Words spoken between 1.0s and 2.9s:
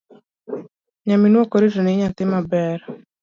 Nyaminu okoritoni nyathi maber.